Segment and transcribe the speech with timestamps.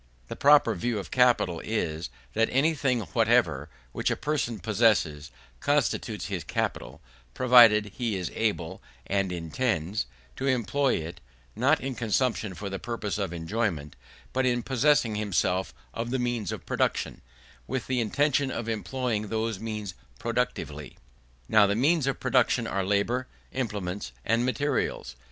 [0.29, 6.43] The proper view of capital is, that anything whatever, which a person possesses, constitutes his
[6.43, 7.01] capital,
[7.35, 11.21] provided he is able, and intends, to employ it,
[11.55, 13.95] not in consumption for the purpose of enjoyment,
[14.33, 17.21] but in possessing himself of the means of production,
[17.67, 20.97] with the intention of employing those means productively.
[21.47, 25.15] Now the means of production are labour, implements, and materials.